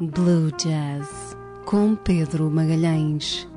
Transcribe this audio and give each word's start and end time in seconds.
Blue 0.00 0.52
Jazz 0.52 1.36
com 1.64 1.96
Pedro 1.96 2.48
Magalhães. 2.48 3.48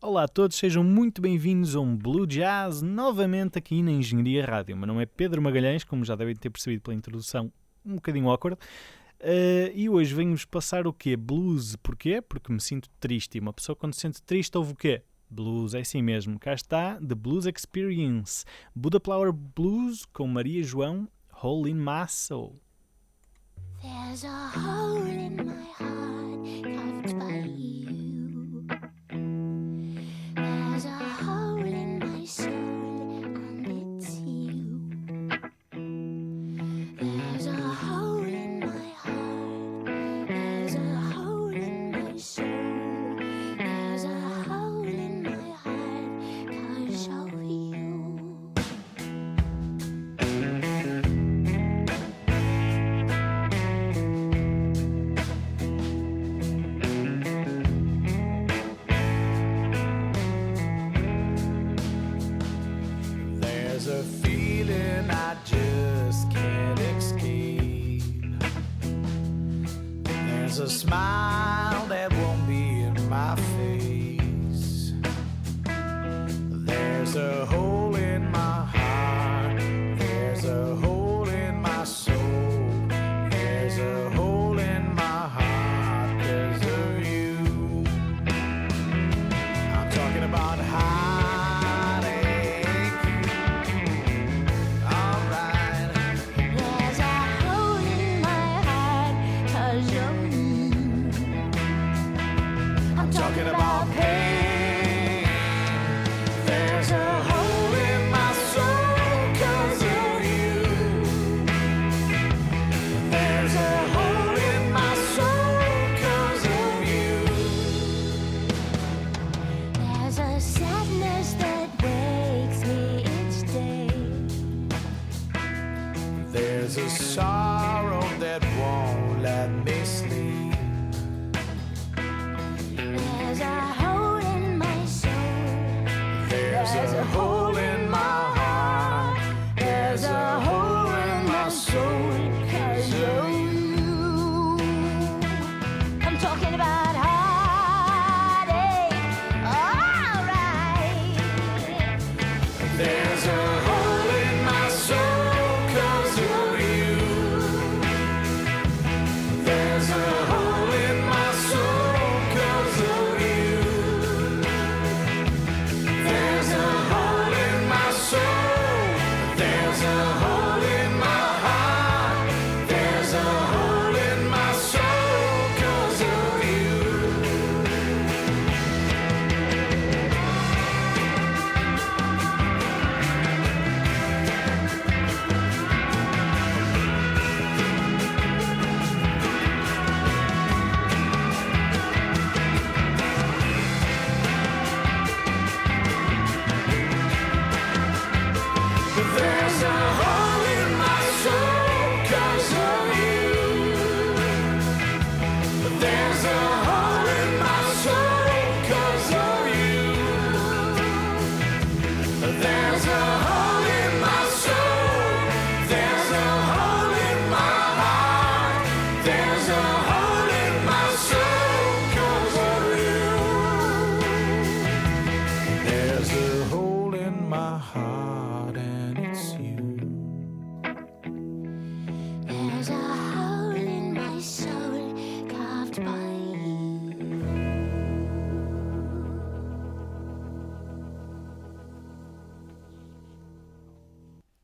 Olá 0.00 0.22
a 0.22 0.28
todos, 0.28 0.56
sejam 0.56 0.84
muito 0.84 1.20
bem-vindos 1.20 1.74
a 1.74 1.80
um 1.80 1.96
Blue 1.96 2.28
Jazz 2.28 2.80
novamente 2.80 3.58
aqui 3.58 3.82
na 3.82 3.90
Engenharia 3.90 4.46
Rádio. 4.46 4.76
Meu 4.76 4.86
nome 4.86 5.02
é 5.02 5.06
Pedro 5.06 5.42
Magalhães, 5.42 5.82
como 5.82 6.04
já 6.04 6.14
devem 6.14 6.36
ter 6.36 6.48
percebido 6.48 6.82
pela 6.82 6.94
introdução, 6.94 7.52
um 7.84 7.96
bocadinho 7.96 8.28
awkward. 8.28 8.56
Uh, 9.20 9.74
e 9.74 9.88
hoje 9.88 10.14
venho-vos 10.14 10.44
passar 10.44 10.86
o 10.86 10.92
quê? 10.92 11.16
Blues. 11.16 11.74
Porquê? 11.74 12.22
Porque 12.22 12.52
me 12.52 12.60
sinto 12.60 12.88
triste. 13.00 13.36
E 13.36 13.40
uma 13.40 13.52
pessoa 13.52 13.74
quando 13.74 13.94
se 13.94 14.02
sente 14.02 14.22
triste 14.22 14.56
ouve 14.56 14.74
o 14.74 14.76
quê? 14.76 15.02
Blues, 15.30 15.74
é 15.74 15.80
assim 15.80 16.02
mesmo. 16.02 16.38
Cá 16.38 16.54
está 16.54 16.96
The 16.96 17.14
Blues 17.14 17.46
Experience. 17.46 18.44
Buddha 18.74 19.00
Flower 19.00 19.32
Blues 19.32 20.04
com 20.06 20.26
Maria 20.26 20.62
João, 20.62 21.08
Hole 21.42 21.70
in 21.70 21.84
Soul. 22.08 22.56
There's 23.80 24.24
a 24.24 24.50
hole 24.58 25.06
in 25.06 25.36
my 25.36 25.52
heart 25.78 26.64
carved 26.64 27.18
by 27.18 27.48
you. 27.56 27.77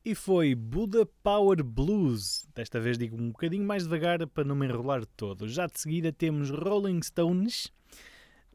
E 0.05 0.13
foi 0.13 0.53
Buddha 0.53 1.03
Power 1.23 1.63
Blues. 1.63 2.47
Desta 2.53 2.79
vez 2.79 2.95
digo 2.95 3.19
um 3.19 3.29
bocadinho 3.31 3.65
mais 3.65 3.85
devagar 3.85 4.27
para 4.27 4.43
não 4.43 4.55
me 4.55 4.67
enrolar 4.67 5.03
todo. 5.03 5.47
Já 5.47 5.65
de 5.65 5.79
seguida 5.79 6.13
temos 6.13 6.51
Rolling 6.51 7.01
Stones, 7.01 7.73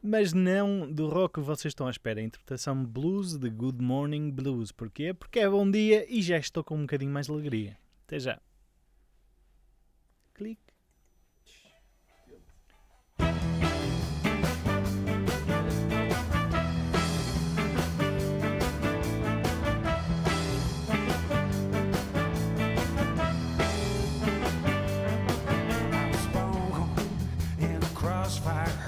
mas 0.00 0.32
não 0.32 0.88
do 0.88 1.08
rock 1.08 1.34
que 1.34 1.40
vocês 1.40 1.72
estão 1.72 1.88
à 1.88 1.90
espera. 1.90 2.20
A 2.20 2.22
interpretação 2.22 2.84
blues 2.84 3.36
de 3.36 3.50
Good 3.50 3.82
Morning 3.82 4.30
Blues. 4.30 4.70
Porquê? 4.70 5.12
Porque 5.12 5.40
é 5.40 5.50
bom 5.50 5.68
dia 5.68 6.06
e 6.08 6.22
já 6.22 6.38
estou 6.38 6.62
com 6.62 6.76
um 6.76 6.82
bocadinho 6.82 7.10
mais 7.10 7.26
de 7.26 7.32
alegria. 7.32 7.76
Até 8.06 8.20
já. 8.20 8.40
Clique. 10.32 10.69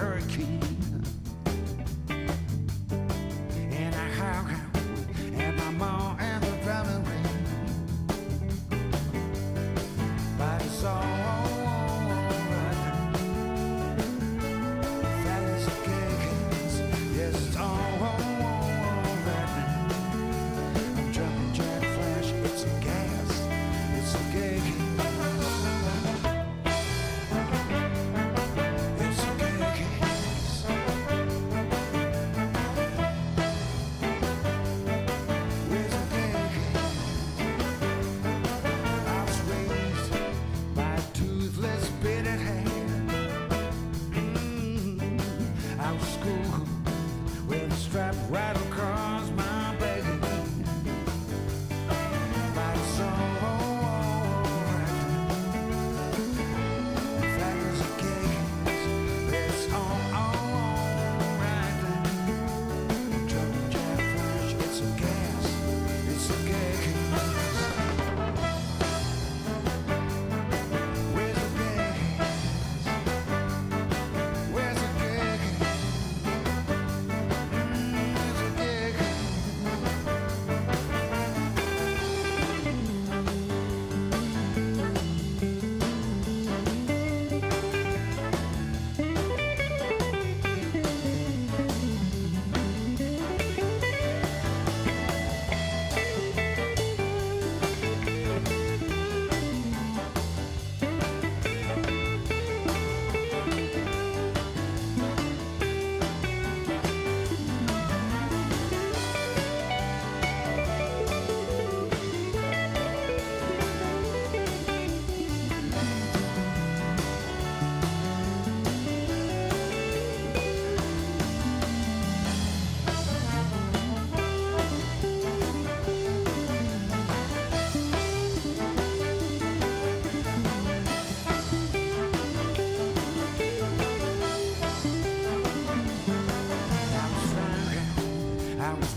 Hurricane. 0.03 0.72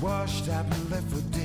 washed 0.05 0.49
up 0.49 0.71
and 0.71 0.91
left 0.91 1.07
for 1.09 1.21
dead. 1.35 1.44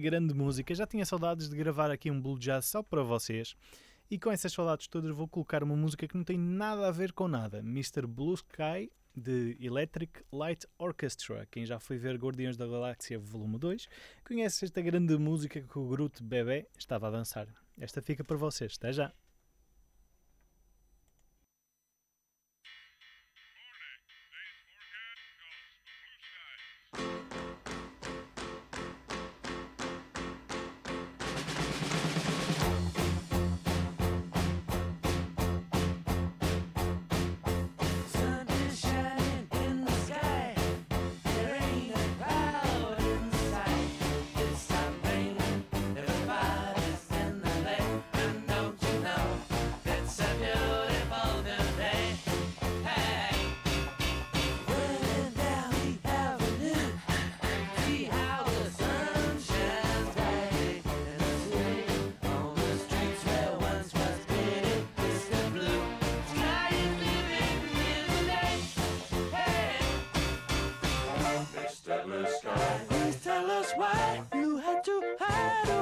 grande 0.00 0.34
música. 0.34 0.74
Já 0.74 0.86
tinha 0.86 1.04
saudades 1.04 1.48
de 1.48 1.56
gravar 1.56 1.90
aqui 1.90 2.10
um 2.10 2.20
Blue 2.20 2.38
Jazz 2.38 2.66
só 2.66 2.82
para 2.82 3.02
vocês. 3.02 3.54
E 4.10 4.18
com 4.18 4.32
essas 4.32 4.52
saudades 4.52 4.88
todas 4.88 5.14
vou 5.14 5.28
colocar 5.28 5.62
uma 5.62 5.76
música 5.76 6.08
que 6.08 6.16
não 6.16 6.24
tem 6.24 6.36
nada 6.36 6.88
a 6.88 6.90
ver 6.90 7.12
com 7.12 7.28
nada. 7.28 7.58
Mr. 7.58 8.06
Blue 8.06 8.34
Sky 8.34 8.90
de 9.14 9.56
Electric 9.60 10.24
Light 10.32 10.66
Orchestra. 10.78 11.46
Quem 11.50 11.64
já 11.64 11.78
foi 11.78 11.98
ver 11.98 12.16
Guardiões 12.16 12.56
da 12.56 12.66
Galáxia 12.66 13.18
Volume 13.18 13.58
2 13.58 13.88
conhece 14.24 14.64
esta 14.64 14.80
grande 14.80 15.16
música 15.16 15.60
que 15.60 15.78
o 15.78 15.86
Groot 15.86 16.22
Bebé 16.22 16.66
estava 16.76 17.08
a 17.08 17.10
dançar. 17.10 17.46
Esta 17.78 18.02
fica 18.02 18.24
para 18.24 18.36
vocês. 18.36 18.74
Até 18.78 18.92
já! 18.92 19.29
Please 71.90 73.16
tell 73.24 73.50
us 73.50 73.72
why 73.74 74.22
you 74.34 74.58
had 74.58 74.84
to 74.84 75.16
hide 75.18 75.79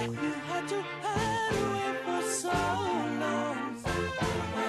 You 0.00 0.08
had 0.48 0.66
to 0.68 0.82
hide 1.02 1.52
away 1.60 1.98
for 2.06 2.22
so 2.30 2.48
long. 3.20 4.59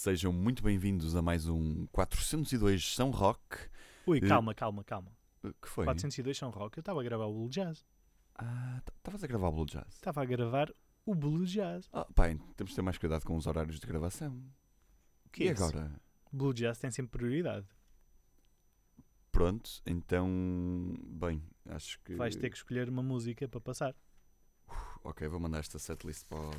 Sejam 0.00 0.32
muito 0.32 0.62
bem-vindos 0.62 1.14
a 1.14 1.20
mais 1.20 1.46
um 1.46 1.86
402 1.88 2.94
São 2.94 3.10
Rock. 3.10 3.58
Ui, 4.06 4.16
Eh, 4.16 4.26
calma, 4.26 4.54
calma, 4.54 4.82
calma. 4.82 5.12
Uh, 5.44 5.52
Que 5.60 5.68
foi? 5.68 5.84
402 5.84 6.38
são 6.38 6.48
rock. 6.48 6.78
Eu 6.78 6.80
estava 6.80 7.00
a 7.02 7.04
gravar 7.04 7.26
o 7.26 7.34
Blue 7.34 7.50
Jazz. 7.50 7.84
Ah, 8.34 8.80
estavas 8.96 9.22
a 9.22 9.26
gravar 9.26 9.48
o 9.48 9.52
Blue 9.52 9.66
Jazz. 9.66 9.92
Estava 9.92 10.22
a 10.22 10.24
gravar 10.24 10.72
o 11.04 11.14
Blue 11.14 11.44
Jazz. 11.44 11.86
Ah, 11.92 12.06
pá, 12.14 12.28
temos 12.56 12.70
de 12.70 12.76
ter 12.76 12.80
mais 12.80 12.96
cuidado 12.96 13.26
com 13.26 13.36
os 13.36 13.46
horários 13.46 13.78
de 13.78 13.86
gravação. 13.86 14.42
O 15.26 15.28
que 15.28 15.44
e 15.44 15.48
é 15.48 15.52
isso? 15.52 15.64
agora? 15.64 15.92
Blue 16.32 16.54
Jazz 16.54 16.78
tem 16.78 16.90
sempre 16.90 17.18
prioridade. 17.18 17.66
Pronto, 19.30 19.82
então, 19.84 20.96
bem, 21.08 21.42
acho 21.66 22.00
que... 22.00 22.14
Vais 22.14 22.34
ter 22.34 22.48
que 22.48 22.56
escolher 22.56 22.88
uma 22.88 23.02
música 23.02 23.46
para 23.46 23.60
passar. 23.60 23.94
Ok, 25.04 25.28
vou 25.28 25.38
mandar 25.38 25.58
esta 25.58 25.78
setlist 25.78 26.24
para 26.26 26.38
o... 26.38 26.50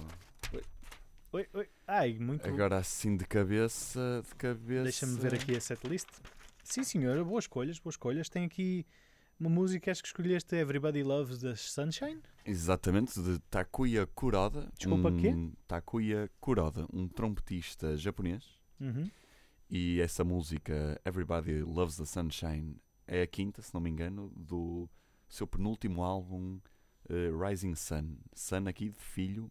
Oi, 1.34 1.48
oi. 1.54 1.70
Ai, 1.88 2.20
muito. 2.20 2.46
Agora 2.46 2.76
assim 2.76 3.16
de 3.16 3.26
cabeça, 3.26 4.22
de 4.28 4.36
cabeça... 4.36 4.84
Deixa-me 4.84 5.18
ver 5.18 5.34
aqui 5.36 5.56
a 5.56 5.62
setlist. 5.62 6.10
Sim, 6.62 6.84
senhora, 6.84 7.24
boas 7.24 7.46
escolhas, 7.46 7.80
boas 7.80 7.94
escolhas. 7.94 8.28
Tem 8.28 8.44
aqui 8.44 8.86
uma 9.40 9.50
música, 9.50 9.90
acho 9.90 10.02
que 10.02 10.10
escolheste 10.10 10.54
Everybody 10.58 11.04
Loves 11.04 11.40
the 11.40 11.56
Sunshine. 11.56 12.22
Exatamente, 12.46 13.18
de 13.22 13.40
Takuya 13.50 14.06
Kuroda. 14.08 14.70
Desculpa, 14.78 15.08
um, 15.08 15.22
quê? 15.22 15.34
Takuya 15.66 16.30
Kuroda, 16.42 16.86
um 16.92 17.08
trompetista 17.08 17.96
japonês. 17.96 18.60
Uhum. 18.78 19.10
E 19.70 20.02
essa 20.02 20.26
música, 20.26 21.00
Everybody 21.06 21.62
Loves 21.62 21.96
the 21.96 22.06
Sunshine, 22.06 22.76
é 23.08 23.22
a 23.22 23.28
quinta, 23.28 23.62
se 23.62 23.74
não 23.74 23.80
me 23.80 23.90
engano, 23.90 24.34
do 24.36 24.90
seu 25.30 25.48
penúltimo 25.48 26.04
álbum, 26.04 26.60
eh, 27.08 27.30
Rising 27.32 27.76
Sun. 27.76 28.18
Sun 28.34 28.68
aqui 28.68 28.90
de 28.90 29.00
filho 29.00 29.50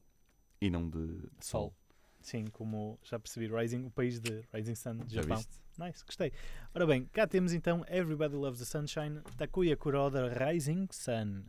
e 0.60 0.70
não 0.70 0.88
de 0.88 1.28
sol. 1.40 1.74
Sim, 2.20 2.44
como 2.48 2.98
já 3.02 3.18
percebi, 3.18 3.46
Rising, 3.48 3.86
o 3.86 3.90
país 3.90 4.20
de 4.20 4.44
Rising 4.52 4.74
Sun, 4.74 4.96
de 4.98 5.14
Já 5.14 5.22
Japão. 5.22 5.38
viste? 5.38 5.58
Nice, 5.78 6.04
gostei. 6.04 6.32
Ora 6.74 6.86
bem, 6.86 7.06
cá 7.06 7.26
temos 7.26 7.52
então 7.54 7.82
Everybody 7.88 8.34
Loves 8.34 8.58
the 8.58 8.66
Sunshine, 8.66 9.22
Takuya 9.38 9.76
Kuroda 9.76 10.28
Rising 10.28 10.86
Sun. 10.90 11.44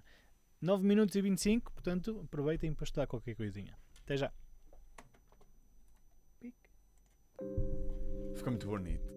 9 0.61 0.85
minutos 0.85 1.15
e 1.15 1.21
25, 1.21 1.73
portanto, 1.73 2.21
aproveitem 2.23 2.73
para 2.73 2.83
estudar 2.85 3.07
qualquer 3.07 3.35
coisinha. 3.35 3.75
Até 4.03 4.15
já. 4.15 4.31
Ficou 8.35 8.51
muito 8.51 8.67
bonito. 8.67 9.10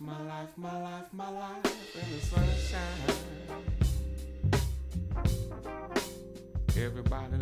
My 0.00 0.12
life, 0.22 0.50
my 0.56 0.80
life, 0.80 1.06
my 1.12 1.28
life, 1.28 1.64
in 1.96 2.12
the 2.12 2.20
sunshine. 2.24 3.18
Everybody 6.76 7.36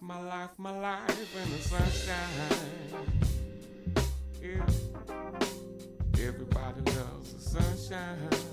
life, 0.00 0.02
my 0.02 0.20
life, 0.20 0.50
my 0.58 0.78
life 0.78 1.36
in 1.36 1.50
the 1.50 1.58
sunshine. 1.58 3.06
Yeah. 4.42 4.66
Everybody 6.14 6.82
loves 6.92 7.32
the 7.34 7.40
sunshine. 7.40 8.47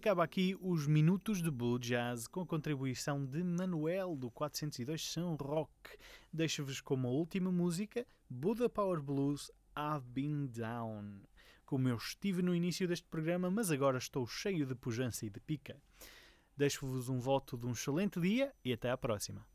acaba 0.00 0.24
aqui 0.24 0.56
os 0.62 0.86
minutos 0.86 1.42
de 1.42 1.50
Blue 1.50 1.78
Jazz 1.78 2.26
com 2.26 2.40
a 2.40 2.46
contribuição 2.46 3.22
de 3.22 3.44
Manuel 3.44 4.16
do 4.16 4.30
402 4.30 5.12
São 5.12 5.34
Rock. 5.34 5.70
Deixo-vos 6.32 6.80
com 6.80 6.94
uma 6.94 7.10
última 7.10 7.52
música, 7.52 8.06
Buddha 8.26 8.66
Power 8.66 9.02
Blues 9.02 9.52
I've 9.76 10.06
Been 10.06 10.46
Down. 10.46 11.20
Como 11.66 11.86
eu 11.86 11.96
estive 11.96 12.40
no 12.40 12.54
início 12.54 12.88
deste 12.88 13.06
programa, 13.08 13.50
mas 13.50 13.70
agora 13.70 13.98
estou 13.98 14.26
cheio 14.26 14.64
de 14.64 14.74
pujança 14.74 15.26
e 15.26 15.28
de 15.28 15.38
pica. 15.38 15.78
Deixo-vos 16.56 17.10
um 17.10 17.20
voto 17.20 17.58
de 17.58 17.66
um 17.66 17.72
excelente 17.72 18.18
dia 18.18 18.54
e 18.64 18.72
até 18.72 18.90
à 18.90 18.96
próxima. 18.96 19.46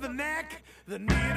the 0.00 0.08
neck, 0.08 0.62
the 0.86 0.98
need 0.98 1.36